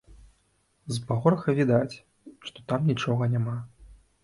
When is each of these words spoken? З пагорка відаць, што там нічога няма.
З 0.97 1.03
пагорка 1.09 1.55
відаць, 1.59 2.01
што 2.49 2.67
там 2.73 2.91
нічога 2.91 3.31
няма. 3.37 3.57